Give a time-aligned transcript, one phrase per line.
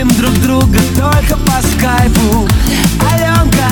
[0.00, 2.48] любим друг друга только по скайпу.
[3.12, 3.68] Аленка,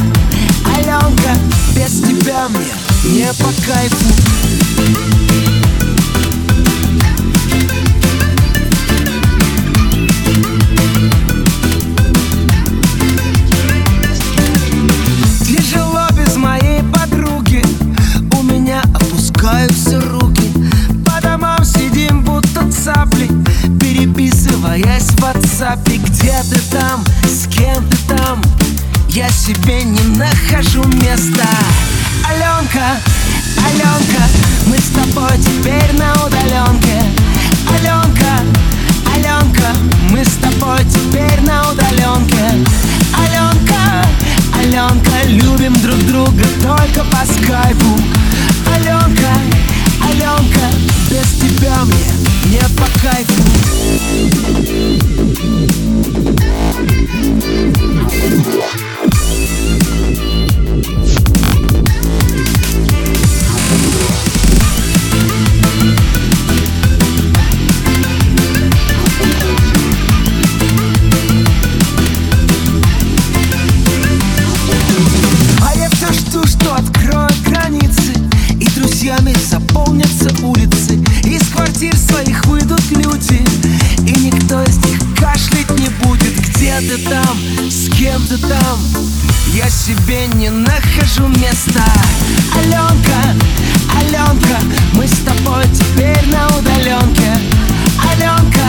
[0.76, 1.34] Аленка,
[1.74, 5.17] без тебя мне не по кайфу
[25.58, 28.40] WhatsApp Где ты там, с кем ты там?
[29.08, 31.48] Я себе не нахожу места.
[32.28, 33.00] Аленка,
[33.66, 34.22] Аленка
[34.66, 36.17] Мы с тобой теперь на
[90.08, 91.84] тебе не нахожу места.
[92.56, 93.36] Аленка,
[94.00, 94.58] Аленка,
[94.94, 97.30] мы с тобой теперь на удаленке.
[98.10, 98.68] Аленка,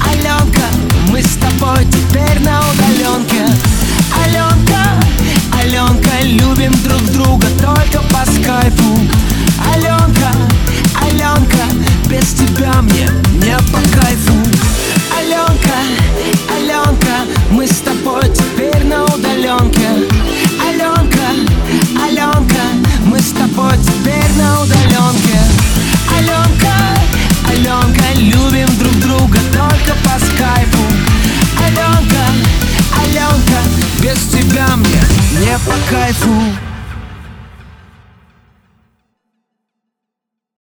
[0.00, 0.62] Аленка,
[1.10, 3.44] мы с тобой теперь на удаленке.
[4.24, 4.82] Аленка,
[5.60, 8.98] Аленка, любим друг друга только по скайпу.
[9.74, 10.32] Аленка,
[11.02, 11.64] Аленка,
[12.08, 13.10] без тебя мне
[13.44, 14.01] не пока
[36.12, 36.71] voel.